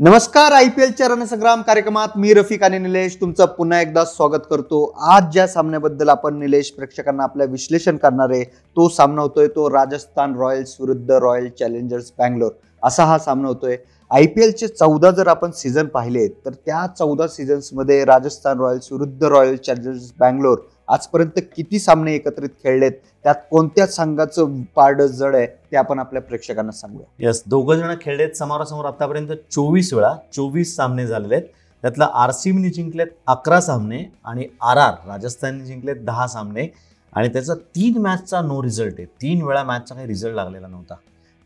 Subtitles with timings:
[0.00, 4.84] नमस्कार I P एलच्या रणसंग्राम कार्यक्रमात मी रफिक आणि निलेश तुमचं पुन्हा एकदा स्वागत करतो.
[5.08, 10.36] आज ज्या सामन्याबद्दल आपण निलेश प्रेक्षकांना आपल्या विश्लेषण करणार आहे तो सामना होतोय तो राजस्थान
[10.40, 12.50] रॉयल्स विरुद्ध रॉयल चॅलेंजर्स बँगलोर.
[12.82, 13.76] असा हा सामना होतोय.
[14.10, 19.24] आय पी एलचे चौदा जर आपण सीझन पाहिले तर त्या चौदा सीझन्समध्ये राजस्थान रॉयल्स विरुद्ध
[19.24, 20.58] रॉयल चॅलेंजर्स बँगलोर
[20.88, 22.92] आजपर्यंत किती सामने एकत्रित खेळलेत
[23.24, 27.28] त्यात कोणत्या संघाचं पारड जड आहे ते आपण आपल्या प्रेक्षकांना सांगूया.
[27.28, 31.46] यस दोघं जण खेळलेत समोरासमोर आतापर्यंत चोवीस वेळा चोवीस सामने झालेले आहेत
[31.82, 36.66] त्यातला आर सीबीने जिंकलेत अकरा सामने आणि आर आर राजस्थानने जिंकलेत दहा सामने.
[37.12, 39.04] आणि त्याचा तीन मॅचचा नो रिझल्ट आहे.
[39.22, 40.94] तीन वेळा मॅचचा काही रिझल्ट लागलेला नव्हता.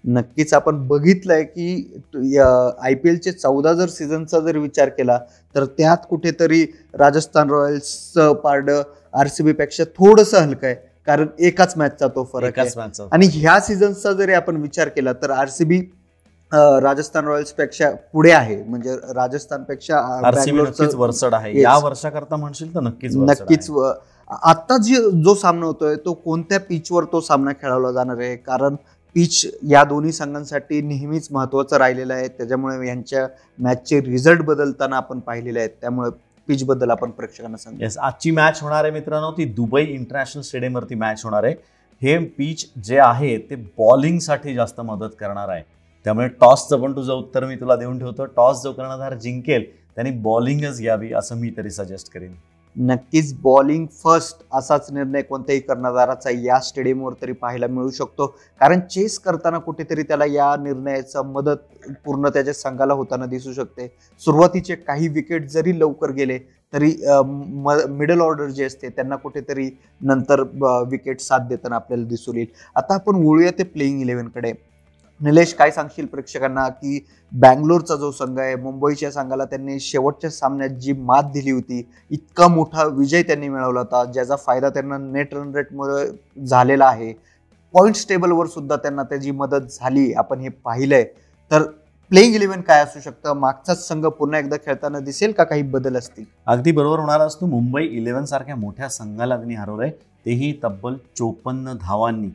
[0.05, 5.19] नक्कीच आपण बघितलंय की आय पी एलचे चौदा जर सीझनचा जर विचार केला
[5.55, 6.63] तर त्यात कुठेतरी
[6.95, 8.71] राजस्थान रॉयल्सचं पारड
[9.15, 10.75] आर सी बी पेक्षा थोडंसं हलकं आहे.
[11.07, 12.69] कारण एकाच मॅचचा तो फरक आहे.
[13.13, 15.79] आणि ह्या सीझनचा जरी आपण विचार केला तर आर सी बी
[16.83, 18.63] राजस्थान रॉयल्सपेक्षा पुढे आहे.
[18.65, 20.01] म्हणजे राजस्थानपेक्षा
[20.53, 21.61] बँगलोरचं- नक्कीच वरचढ आहे.
[21.61, 23.71] या वर्षाकरता म्हणशील तर नक्कीच नक्कीच
[24.43, 24.95] आता जी
[25.25, 28.37] जो सामना होतोय तो कोणत्या पिचवर तो सामना खेळवला जाणार आहे?
[28.37, 28.77] कारण
[29.15, 32.29] पिच या दोन्ही संघांसाठी नेहमीच महत्त्वाचं राहिलेलं आहे.
[32.29, 33.27] त्याच्यामुळे यांच्या
[33.59, 35.71] मॅचचे रिझल्ट बदलताना आपण पाहिलेले आहेत.
[35.81, 36.11] त्यामुळे
[36.49, 37.83] पिच बद्दल आपण प्रेक्षकांना सांगू.
[37.83, 39.31] येस आजची मॅच होणार आहे मित्रांनो.
[39.31, 41.55] ती दुबई इंटरनॅशनल स्टेडियमवरती मॅच होणार आहे.
[42.03, 45.63] हे पिच जे आहे ते बॉलिंगसाठी जास्त मदत करणार आहे.
[46.05, 48.25] त्यामुळे टॉसचं पण तुझं उत्तर मी तुला देऊन ठेवतो.
[48.25, 52.35] टॉस जो कर्णधार जिंकेल त्यांनी बॉलिंगच घ्यावी असं मी तरी सजेस्ट करेन.
[52.77, 58.27] नक्कीच बॉलिंग फर्स्ट असाच निर्णय कोणत्याही कर्णधाराचा या स्टेडियमवर तरी पाहायला मिळू शकतो.
[58.61, 63.87] कारण चेस करताना कुठेतरी त्याला या निर्णयाचा मदत पूर्ण त्याच्या संघाला होताना दिसू शकते.
[64.23, 66.39] सुरुवातीचे काही विकेट जरी लवकर गेले
[66.73, 66.95] तरी
[67.91, 69.69] मिडल ऑर्डर जे असते त्यांना कुठेतरी
[70.01, 70.43] नंतर
[70.91, 72.47] विकेट साथ देताना आपल्याला दिसून येईल.
[72.77, 74.53] आता आपण वळूया ते प्लेईंग इलेव्हनकडे.
[75.23, 76.99] निलेश काय सांगशील प्रेक्षकांना की
[77.33, 82.85] बँगलोरचा जो संघ आहे मुंबईच्या संघाला त्यांनी शेवटच्या सामन्यात जी मात दिली होती इतका मोठा
[82.87, 86.05] विजय त्यांनी मिळवला होता ज्याचा फायदा त्यांना नेट रन रेटमुळे
[86.47, 87.13] झालेला आहे.
[87.75, 91.05] पॉईंट्स टेबलवर सुद्धा त्यांना त्याची मदत झाली आपण हे पाहिलंय.
[91.51, 91.63] तर
[92.11, 93.33] प्लेइंग इलेव्हन काय असू शकतं?
[93.33, 95.45] मागचाच संघ पुन्हा एकदा खेळताना दिसेल का?
[95.45, 96.25] काही बदल असतील?
[96.47, 99.91] अगदी बरोबर होणार असतो मुंबई इलेव्हन सारख्या मोठ्या संघाला त्यांनी हरवलंय
[100.27, 102.31] तेही तब्बल चोपन्न धावांनी.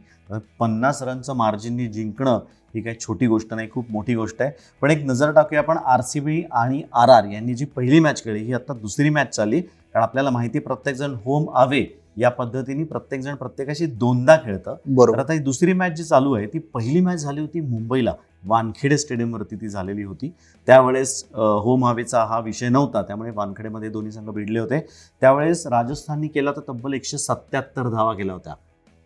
[0.59, 2.39] पन्नास रनचं मार्जिननी जिंकणं
[2.77, 4.51] ही काही छोटी गोष्ट नाही खूप मोठी गोष्ट आहे.
[4.81, 8.23] पण एक नजर टाकूया आपण आर सी बी आणि आर आर यांनी जी पहिली मॅच
[8.23, 9.61] खेळली ही आता दुसरी मॅच चालली.
[9.61, 11.85] कारण आपल्याला माहिती प्रत्येकजण होम अवे
[12.17, 14.75] या पद्धतीने प्रत्येकजण प्रत्येकाशी दोनदा खेळतं.
[14.85, 15.19] बरोबर.
[15.19, 18.13] आता ही दुसरी मॅच जी चालू आहे ती पहिली मॅच झाली होती मुंबईला.
[18.45, 20.31] वानखेडे स्टेडियमवरती ती झालेली होती.
[20.67, 24.79] त्यावेळेस होम हवेचा हा विषय नव्हता त्यामुळे वानखेडेमध्ये दोन्ही संघ भिडले होते.
[25.21, 28.53] त्यावेळेस राजस्थाननी केला तर तब्बल एकशे सत्याहत्तर धावा केल्या होत्या.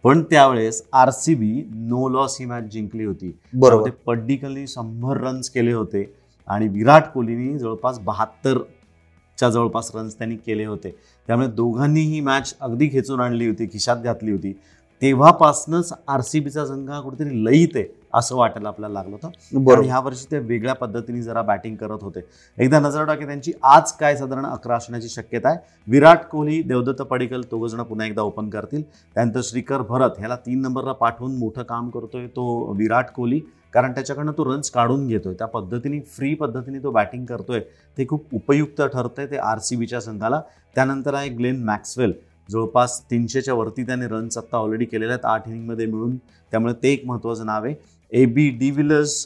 [0.03, 3.37] पण त्यावेळेस R C B no loss ही मॅच जिंकली होती.
[3.53, 3.89] बरोबर.
[3.89, 6.15] पड्डिकलनी शंभर रन्स केले होते
[6.47, 10.95] आणि विराट कोहलीनी जवळपास बहात्तरच्या जवळपास रन्स त्यांनी केले होते.
[11.27, 14.53] त्यामुळे दोघांनी ही मॅच अगदी खेचून आणली होती खिशात घातली होती.
[15.01, 18.00] तेव्हापासूनच आर सी बीचा संघ हा कुठेतरी लईत आहे.
[18.13, 19.63] असं वाटायला आपल्याला लागलं होतं.
[19.63, 19.85] बरोबर.
[19.85, 22.19] ह्या वर्षी ते वेगळ्या पद्धतीने जरा बॅटिंग करत होते.
[22.57, 25.57] एकदा नजर टाकी त्यांची आज काय साधारण अकरा असण्याची शक्यता आहे.
[25.87, 28.81] विराट कोहली देवदत्त पडिकल दोघं जण पुन्हा एकदा ओपन करतील.
[29.15, 33.39] त्यानंतर श्रीकर भरत ह्याला तीन नंबरला पाठवून मोठं काम करतोय तो विराट कोहली.
[33.73, 35.33] कारण त्याच्याकडनं तो रन्स काढून घेतोय.
[35.33, 37.59] त्या पद्धतीने फ्री पद्धतीने तो बॅटिंग करतोय.
[37.97, 40.41] ते खूप उपयुक्त ठरतंय ते आर सी बीच्या संघाला.
[40.75, 42.13] त्यानंतर आहे ग्लेन मॅक्सवेल.
[42.49, 45.25] जवळपास तीनशेच्या वरती त्याने रन्स आत्ता ऑलरेडी केलेले आहेत.
[45.25, 46.15] आठ इनिंगमध्ये मिळून.
[46.51, 47.73] त्यामुळे ते एक महत्त्वाचं नाव आहे.
[48.11, 49.25] ए बी डिव्हिलर्स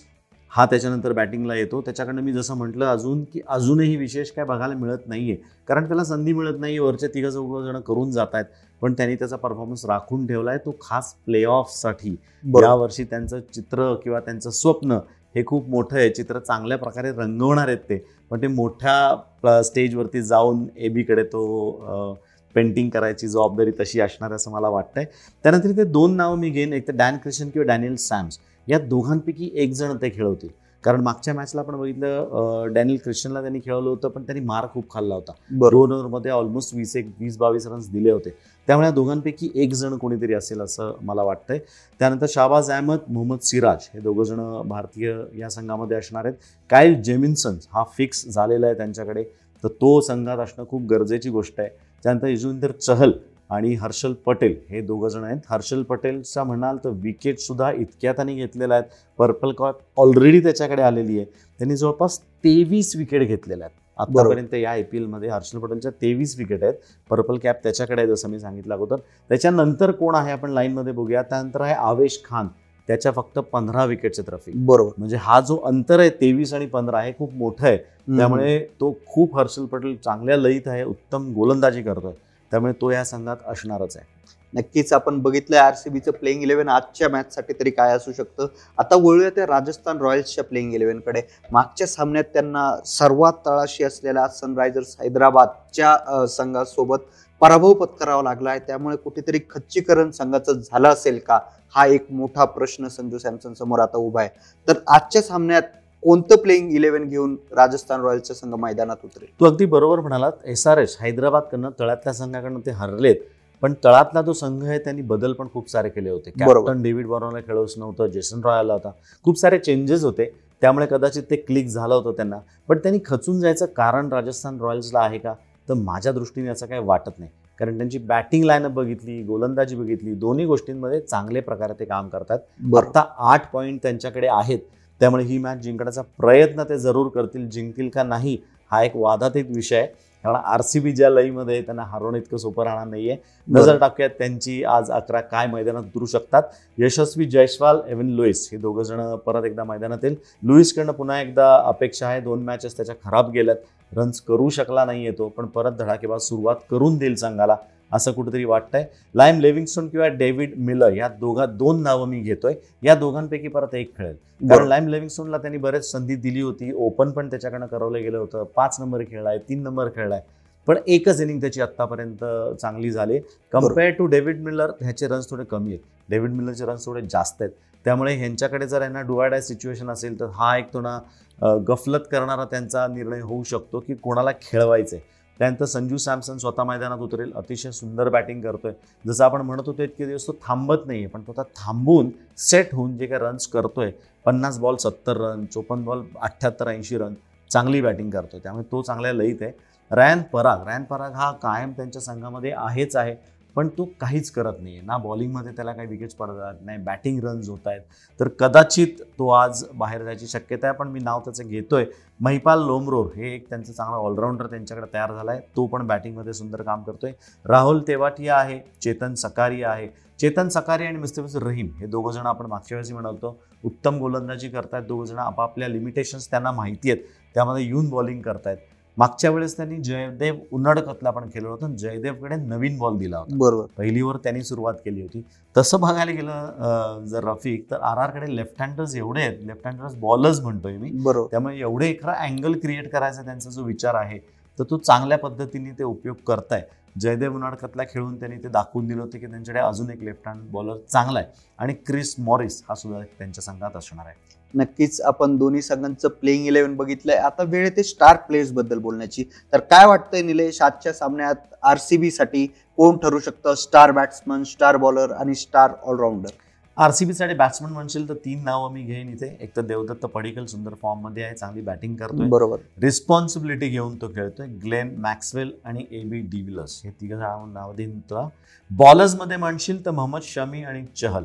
[0.51, 1.79] हा त्याच्यानंतर बॅटिंगला येतो.
[1.81, 6.03] त्याच्याकडनं मी जसं म्हटलं अजून की अजूनही विशेष काय बघायला मिळत नाही आहे कारण त्याला
[6.03, 8.45] संधी मिळत नाही वरचे तिघं चौघं जण करून जात आहेत
[8.81, 13.93] पण त्यांनी त्याचा परफॉर्मन्स राखून ठेवला आहे तो खास प्ले ऑफसाठी बरोबर यावर्षी त्यांचं चित्र
[14.03, 14.99] किंवा त्यांचं स्वप्न
[15.35, 16.09] हे खूप मोठं आहे.
[16.09, 17.97] चित्र चांगल्या प्रकारे रंगवणार आहेत ते.
[18.31, 22.13] पण ते मोठ्या स्टेजवरती जाऊन ए बीकडे तो
[22.55, 25.05] पेंटिंग करायची जबाबदारी तशी असणार असं मला वाटतंय.
[25.45, 26.73] त्यानंतर इथे दोन नावं मी घेईन.
[26.73, 30.49] एक तर डॅन क्रिशन किंवा डॅनियल सॅम्स या दोघांपैकी एक जण ते खेळवतील.
[30.83, 35.15] कारण मागच्या मॅचला आपण बघितलं डॅनियल क्रिश्चनला त्यांनी खेळवलं होतं पण त्यांनी मार खूप खाल्ला
[35.15, 35.31] होता.
[35.51, 38.29] दोन ओव्हरमध्ये ऑलमोस्ट वीस एक वीस बावीस रन्स दिले होते.
[38.67, 41.59] त्यामुळे या दोघांपैकी एक जण कोणीतरी असेल असं मला वाटतंय.
[41.99, 46.37] त्यानंतर शाहबाज अहमद मोहम्मद सिराज हे दोघं जण भारतीय या संघामध्ये असणार आहेत.
[46.69, 49.23] कायल जेमिन्सन हा फिक्स झालेला आहे त्यांच्याकडे.
[49.63, 51.69] तर तो संघात असणं खूप गरजेची गोष्ट आहे.
[52.03, 53.11] त्यानंतर युजविंदर चहल
[53.49, 55.39] आणि हर्षल पटेल हे दोघं जण आहेत.
[55.49, 58.89] हर्षल पटेलचा म्हणाल तर विकेट सुद्धा इतक्या त्यांनी घेतलेल्या आहेत.
[59.19, 61.25] पर्पल कॉप ऑलरेडी त्याच्याकडे आलेली आहे.
[61.59, 63.79] त्यांनी जवळपास तेवीस विकेट घेतलेल्या आहेत.
[63.99, 66.73] आतापर्यंत या आय पी एलमध्ये हर्षल पटेलच्या तेवीस विकेट आहेत.
[67.09, 68.95] पर्पल कॅप त्याच्याकडे आहे जसं मी सांगितलं अगोदर.
[69.29, 71.21] त्याच्यानंतर कोण आहे आपण लाईनमध्ये बघूया.
[71.21, 72.47] त्यानंतर आहे आवेश खान.
[72.87, 74.91] त्याच्या फक्त पंधरा विकेटचे रफिक बरोबर.
[74.97, 77.77] म्हणजे हा जो अंतर आहे तेवीस आणि पंधरा हे खूप मोठं आहे.
[78.17, 82.13] त्यामुळे तो खूप हर्षल पटेल चांगल्या लयीत आहे उत्तम गोलंदाजी करतोय.
[82.51, 84.13] त्यामुळे तो या संघात असणारच आहे.
[84.53, 88.47] नक्कीच आपण बघितलंय बीचं प्लेइंग इलेव्हन आजच्या मॅचसाठी तरी काय असू शकतं.
[88.77, 91.21] आता वळूया त्या राजस्थान रॉयल्सच्या प्लेइंग इलेव्हनकडे
[91.51, 96.99] मागच्या सामन्यात त्यांना सर्वात तळाशी असलेल्या सनरायझर्स हैदराबादच्या संघासोबत
[97.41, 98.59] पराभव पत्करावा लागला आहे.
[98.67, 101.39] त्यामुळे कुठेतरी खच्चीकरण संघाचं झालं असेल का?
[101.75, 104.29] हा एक मोठा प्रश्न संजू सॅमसन समोर आता उभा आहे.
[104.67, 105.63] तर आजच्या सामन्यात
[106.05, 109.27] कोणतं प्लेइंग इलेव्हन घेऊन राजस्थान रॉयल्सचा संघ मैदानात उतरेल?
[109.39, 110.31] तू अगदी बरोबर म्हणालात.
[110.45, 113.15] एस आर एच हैदराबादकडनं तळातल्या संघाकडनं ते हरलेत.
[113.61, 116.31] पण तळातला जो संघ आहे त्यांनी बदल पण खूप सारे केले होते.
[116.39, 118.91] कॅप्टन डेव्हिड बॉरोला खेळवच नव्हतं जेसन रॉय आला होता.
[119.23, 120.25] खूप सारे चेंजेस होते.
[120.61, 122.37] त्यामुळे कदाचित ते क्लिक झालं होतं त्यांना.
[122.67, 125.33] पण त्यांनी खचून जायचं कारण राजस्थान रॉयल्सला आहे का?
[125.69, 127.31] तर माझ्या दृष्टीने असं काही वाटत नाही.
[127.59, 132.39] कारण त्यांची बॅटिंग लाईनअप बघितली गोलंदाजी बघितली दोन्ही गोष्टींमध्ये चांगले प्रकारे ते काम करतात.
[132.77, 134.59] आता आठ पॉईंट त्यांच्याकडे आहेत.
[134.99, 137.49] त्यामुळे ही मॅच जिंकण्याचा प्रयत्न ते जरूर करतील.
[137.49, 138.37] जिंकतील का नाही
[138.71, 139.87] हा एक वादातीत विषय आहे.
[140.23, 143.17] कारण आर सी बी ज्या लईमध्ये त्यांना हरवणं इतकं सोपं राहणार नाहीये.
[143.47, 146.43] नजर टाकूयात त्यांची आज अकरा काय मैदानात उतरू शकतात.
[146.77, 152.07] यशस्वी जयस्वाल एव्हन लुईस हे दोघं जण परत एकदा मैदानात येईल लुईसकडनं पुन्हा एकदा अपेक्षा
[152.07, 152.21] आहे.
[152.21, 153.57] दोन मॅचेस त्याच्या खराब गेल्यात.
[153.97, 157.55] रन्स करू शकला नाही तो पण परत धडाकेबाज सुरुवात करून देईल संघाला
[157.91, 158.85] असं कुठेतरी वाटतंय.
[159.15, 162.53] लाईम लेव्हिंगस्टोन किंवा डेव्हिड मिलर या दोघा दोन नावं मी घेतोय.
[162.83, 164.15] या दोघांपैकी परत एक खेळेल.
[164.49, 164.67] कारण.
[164.67, 166.73] लाईम लेव्हिंगस्टोनला त्यांनी बरेच संधी दिली होती.
[166.73, 168.43] ओपन पण त्याच्याकडनं करवलं गेलं होतं.
[168.43, 170.21] पाच नंबर खेळलाय तीन नंबर खेळलाय.
[170.67, 172.23] पण एकच इनिंग त्याची आत्तापर्यंत
[172.61, 173.19] चांगली झाली.
[173.53, 175.79] कंपेअर टू डेव्हिड मिलर ह्याचे रन्स थोडे कमी आहेत.
[176.09, 177.51] डेव्हिड मिलरचे रन्स थोडे जास्त आहेत.
[177.85, 183.19] त्यामुळे ह्यांच्याकडे जर यांना डुवायडाय सिच्युएशन असेल तर हा एक थोडा गफलत करणारा त्यांचा निर्णय
[183.21, 184.99] होऊ शकतो की कोणाला खेळवायचंय.
[185.39, 187.31] त्यानंतर संजू सॅमसन स्वतः मैदानात उतरेल.
[187.35, 188.71] अतिशय सुंदर बॅटिंग करतोय.
[189.05, 192.97] जसं आपण म्हणत होतो इतके दिवस तो थांबत नाहीये पण तो आता थांबून सेट होऊन
[192.97, 193.91] जे काही रन्स करतोय
[194.25, 197.13] पन्नास बॉल सत्तर रन चोपन्न बॉल अठ्ठ्याहत्तर ऐंशी रन
[197.51, 198.39] चांगली बॅटिंग करतोय.
[198.43, 199.51] त्यामुळे तो चांगल्या लईत आहे.
[199.91, 203.15] रॅन पराग रॅन पराग हा कायम त्यांच्या संघामध्ये आहेच आहे
[203.55, 207.67] पण तो काहीच करत नाही ना बॉलिंगमध्ये त्याला काही विकेट्स पडतात नाही बॅटिंग रन्स होत
[207.67, 207.81] आहेत.
[208.19, 211.85] तर कदाचित तो आज बाहेर जायची शक्यता आहे पण मी नाव त्याचं घेतोय.
[212.19, 216.61] महिपाल लोमरोर हे एक त्यांचं चांगला ऑलराऊंडर त्यांच्याकडे तयार झाला आहे तो पण बॅटिंगमध्ये सुंदर
[216.61, 217.11] काम करतोय.
[217.45, 219.87] राहुल तेवाटिया आहे चेतन सकारिया आहे.
[220.19, 224.83] चेतन सकारिया आणि मुस्तफिजुर रहीम हे दोघं जण आपण मागच्या वेळेस म्हणालतो उत्तम गोलंदाजी करतायत.
[224.83, 227.03] दोघं जण आपापल्या लिमिटेशन्स त्यांना माहिती आहेत.
[227.35, 228.57] त्यामध्ये येऊन बॉलिंग करतायत.
[228.97, 233.35] मागच्या वेळेस त्यांनी जयदेव उन्नडकतला पण केलं होतं आणि जयदेवकडे नवीन बॉल दिला होता.
[233.37, 233.65] बरोबर.
[233.77, 235.21] पहिलीवर त्यांनी सुरुवात केली होती.
[235.55, 239.37] तसं बघायला गेलं जर रफिक तर आर आरकडे लेफ्ट हँडर्स एवढे आहेत.
[239.47, 240.91] लेफ्ट हँडर्स बॉलर्स म्हणतोय मी.
[240.93, 241.27] बरोबर.
[241.31, 244.19] त्यामुळे एवढे खरा अँगल क्रिएट करायचा त्यांचा जो विचार आहे
[244.59, 246.63] तर तो चांगल्या पद्धतीने ते उपयोग करताय.
[246.95, 250.77] जयदेव उन्हाळकतला खेळून त्यांनी ते दाखवून दिलं होतं की त्यांच्याकडे अजून एक लेफ्ट हँड बॉलर
[250.89, 251.27] चांगला आहे.
[251.59, 254.15] आणि क्रिस मॉरिस हा सुद्धा त्यांच्या संघात असणार आहे.
[254.55, 257.15] नक्कीच आपण दोन्ही संघांचं प्लेइंग इलेव्हन बघितलंय.
[257.15, 259.23] आता वेळ येते स्टार प्लेयर्सबद्दल बोलण्याची.
[259.53, 262.45] तर काय वाटतंय निलेश आजच्या सामन्यात आरसीबी साठी
[262.77, 263.53] कोण ठरू शकतं?
[263.55, 266.43] स्टार बॅट्समन स्टार बॉलर आणि स्टार ऑलराऊंडर
[266.77, 269.27] आर सी बीसाठी बॅट्समन म्हणशील तर तीन नावं मी घेईन इथे.
[269.41, 272.27] एक तर देवदत्त पडिकल सुंदर फॉर्ममध्ये आहे चांगली बॅटिंग करतोय.
[272.29, 272.57] बरोबर.
[272.81, 274.47] रिस्पॉन्सिबिलिटी घेऊन तो खेळतोय.
[274.63, 277.19] ग्लेन मॅक्सवेल आणि ए बी डिव्हिलर्स हे तिघं
[277.53, 278.27] नाव देईन तुला.
[278.71, 281.23] बॉलर्समध्ये म्हणशील तर मोहम्मद शमी आणि चहल.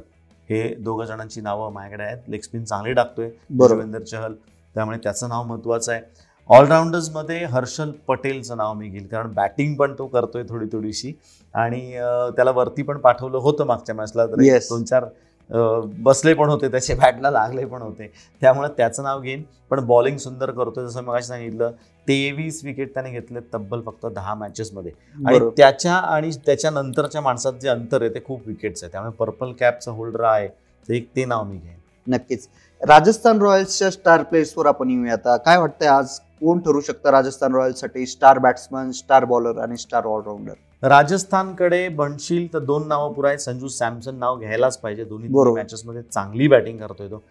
[0.50, 2.18] हे दोघं जणांची नावं माझ्याकडे आहेत.
[2.28, 3.30] लेग स्पिन चांगली टाकतोय.
[3.50, 3.74] बरोबर.
[3.74, 4.34] रविंदर चहल.
[4.74, 6.02] त्यामुळे त्याचं नाव महत्वाचं आहे.
[6.48, 9.06] ऑलराऊंडर्समध्ये हर्षल पटेलचं नाव मी घेईल.
[9.06, 11.12] कारण बॅटिंग पण तो करतोय थोडी थोडीशी.
[11.54, 11.92] आणि
[12.36, 14.58] त्याला वरती पण पाठवलं होतं मागच्या मॅचला तर.
[14.58, 15.04] दोन चार
[15.50, 18.10] बसले पण होते त्याचे बॅटला लागले पण होते.
[18.42, 19.42] त्यामुळे त्याचं नाव घेईन.
[19.70, 21.70] पण बॉलिंग सुंदर करतोय जसं मग सांगितलं
[22.06, 24.92] तेवीस विकेट त्याने घेतले तब्बल फक्त दहा मॅचेसमध्ये
[25.26, 29.52] आणि त्याच्या आणि त्याच्या नंतरच्या माणसात जे अंतर आहे ते खूप विकेट्स आहे त्यामुळे पर्पल
[29.52, 30.48] कॅपचं होल्डर आहे
[30.88, 31.78] ते एक ते नाव मी घेईन.
[32.06, 32.48] नक्कीच.
[32.80, 35.36] राजस्थान रॉयल्सच्या स्टार प्लेयर्सवर आपण येऊया आता.
[35.36, 36.18] काय वाटतंय आज?
[36.40, 38.06] कोण ठरू शकतं राजस्थान रॉयल्ससाठी?
[38.06, 40.52] स्टार बॅट्समन स्टार बॉलर आणि स्टार ऑलराऊंडर?
[40.82, 45.04] राजस्थानकडे बनशील तर दोन नावं पुरा आहेत संजू सॅमसन नाव घ्यायलाच पाहिजे.
[45.04, 45.28] दोन्ही.
[45.54, 47.22] मॅचेसमध्ये चांगली बॅटिंग करतोय तो.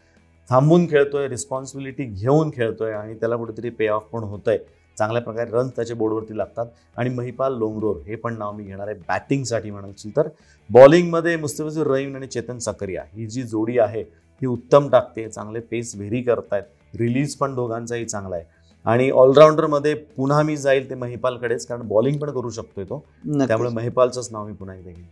[0.49, 4.57] थांबून खेळतोय रिस्पॉन्सिबिलिटी घेऊन खेळतोय आणि त्याला कुठेतरी पे ऑफ पण होतंय.
[4.97, 6.65] चांगल्या प्रकारे रन्स त्याच्या बोर्डवरती लागतात.
[6.97, 10.27] आणि महिपाल लोंगरोर हे पण नाव मी घेणार आहे बॅटिंगसाठी म्हणायची तर.
[10.69, 14.03] बॉलिंगमध्ये मुस्तफिजुर रहीम आणि चेतन सकरिया ही जी जोडी आहे
[14.41, 16.63] ही उत्तम टाकते चांगले पेस व्हेरी करतायत.
[16.99, 18.45] रिलीज पण दोघांचाही चांगला आहे.
[18.85, 23.03] आणि ऑलराऊंडरमध्ये पुन्हा मी जाईल ते महिपालकडेच कारण बॉलिंग पण करू शकतोय तो.
[23.47, 25.05] त्यामुळे महिपालचंच नाव मी पुन्हा एकदा घेईन.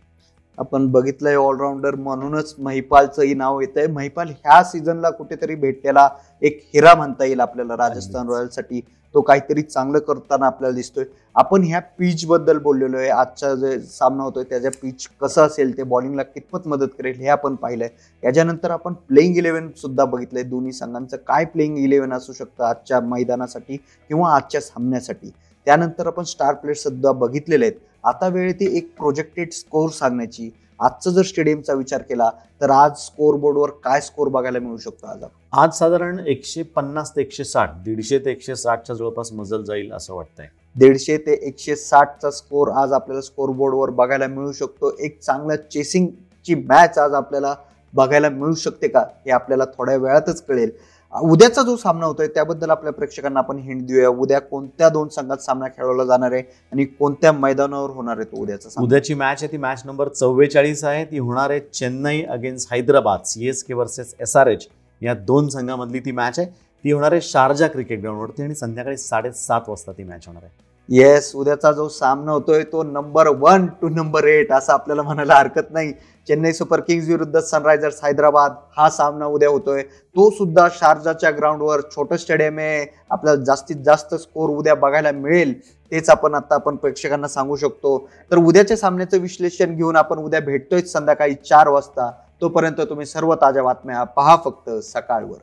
[0.58, 6.08] आपण बघितलंय ऑलराऊंडर म्हणूनच महिपालचंही नाव येत आहे महिपाल ह्या सीझनला कुठेतरी भेटलेला
[6.42, 8.28] एक हिरा म्हणता येईल आपल्याला राजस्थान.
[8.28, 8.80] रॉयल्ससाठी.
[9.14, 11.04] तो काहीतरी चांगलं करताना आपल्याला दिसतोय.
[11.34, 13.08] आपण ह्या पिच बद्दल बोललेलो आहे.
[13.08, 17.54] आजचा जे सामना होतोय त्याच्या पिच कसं असेल ते बॉलिंगला कितपत मदत करेल हे आपण
[17.54, 17.88] पाहिलंय.
[18.22, 20.42] याच्यानंतर आपण प्लेइंग इलेव्हन सुद्धा बघितलंय.
[20.42, 25.30] दोन्ही संघांचं काय प्लेइंग इलेव्हन असू शकतं आजच्या मैदानासाठी किंवा आजच्या सामन्यासाठी.
[25.68, 27.76] त्यानंतर आपण स्टार प्लेयर सुद्धा बघितलेले आहेत.
[28.04, 30.48] आता वेळ ती एक प्रोजेक्टेड स्कोर सांगण्याची.
[30.80, 32.28] आजचा जर स्टेडियमचा विचार केला
[32.60, 35.24] तर आज स्कोर बोर्डवर काय स्कोर बघायला मिळू शकतो आज?
[35.52, 40.14] आज साधारण एकशे पन्नास ते एकशे साठ दीडशे ते एकशे साठच्या जवळपास मजल जाईल असं
[40.14, 40.46] वाटतंय.
[40.76, 44.96] दीडशे ते एकशे साठचा स्कोर आज आपल्याला स्कोर बोर्डवर बघायला मिळू शकतो.
[44.98, 47.54] एक चांगलं चेसिंगची मॅच आज आपल्याला
[47.94, 50.70] बघायला मिळू शकते का हे आपल्याला थोड्या वेळातच कळेल.
[51.14, 54.08] उद्याचा जो सामना होतोय त्याबद्दल आपल्या प्रेक्षकांना आपण हिंट देऊया.
[54.08, 58.82] उद्या कोणत्या दोन संघात सामना खेळवला जाणार आहे आणि कोणत्या मैदानावर होणार आहे तो उद्याचा
[58.82, 61.04] उद्याची मॅच आहे ती मॅच नंबर चव्वेचाळीस आहे.
[61.04, 63.24] ती होणार आहे Chennai against Hyderabad.
[63.24, 64.68] C S K versus S R H
[65.02, 66.48] या दोन संघामधली ती मॅच आहे.
[66.84, 70.52] ती होणार आहे शारजा क्रिकेट ग्राउंडवरती आणि संध्याकाळी साडेसात वाजता ती मॅच होणार आहे.
[70.88, 75.70] येस उद्याचा जो सामना होतोय तो number one two number eight असं आपल्याला म्हणायला हरकत
[75.70, 75.92] नाही.
[76.28, 79.82] चेन्नई सुपर किंग्ज विरुद्ध सनरायझर्स हैदराबाद हा सामना उद्या होतोय.
[79.82, 82.86] तो सुद्धा शारजाच्या ग्राउंडवर छोटं स्टेडियम आहे.
[83.10, 85.52] आपल्याला जास्तीत जास्त स्कोर उद्या बघायला मिळेल
[85.92, 87.98] तेच आपण आता आपण प्रेक्षकांना सांगू शकतो.
[88.30, 92.10] तर उद्याच्या सामन्याचं विश्लेषण घेऊन आपण उद्या भेटतोय संध्याकाळी चार वाजता.
[92.40, 95.36] तोपर्यंत तुम्ही सर्व ताज्या बातम्या पहा फक्त सकाळवर.